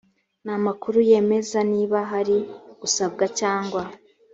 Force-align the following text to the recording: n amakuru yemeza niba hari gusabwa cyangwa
n 0.45 0.47
amakuru 0.57 0.97
yemeza 1.09 1.59
niba 1.71 1.99
hari 2.11 2.37
gusabwa 2.81 3.25
cyangwa 3.39 3.81